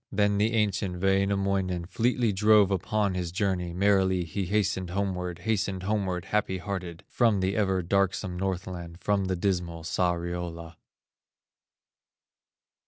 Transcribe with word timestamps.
Then 0.11 0.39
the 0.39 0.53
ancient 0.55 0.99
Wainamoinen 0.99 1.85
Fleetly 1.85 2.33
drove 2.33 2.71
upon 2.71 3.13
his 3.13 3.31
journey, 3.31 3.71
Merrily 3.71 4.23
he 4.23 4.47
hastened 4.47 4.89
homeward, 4.89 5.37
Hastened 5.45 5.83
homeward, 5.83 6.25
happy 6.25 6.57
hearted 6.57 7.03
From 7.07 7.39
the 7.39 7.55
ever 7.55 7.83
darksome 7.83 8.35
Northland 8.35 8.97
From 8.99 9.25
the 9.25 9.35
dismal 9.35 9.83
Sariola. 9.83 10.75